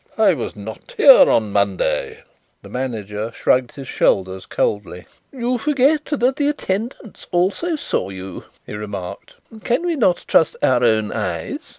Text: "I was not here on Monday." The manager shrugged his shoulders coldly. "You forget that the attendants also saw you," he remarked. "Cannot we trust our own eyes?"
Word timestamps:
"I 0.17 0.33
was 0.33 0.55
not 0.55 0.95
here 0.97 1.29
on 1.29 1.51
Monday." 1.53 2.23
The 2.63 2.69
manager 2.69 3.31
shrugged 3.35 3.73
his 3.73 3.87
shoulders 3.87 4.47
coldly. 4.47 5.05
"You 5.31 5.59
forget 5.59 6.05
that 6.05 6.37
the 6.37 6.47
attendants 6.49 7.27
also 7.31 7.75
saw 7.75 8.09
you," 8.09 8.45
he 8.65 8.73
remarked. 8.73 9.35
"Cannot 9.63 10.15
we 10.17 10.23
trust 10.25 10.55
our 10.63 10.83
own 10.83 11.11
eyes?" 11.11 11.59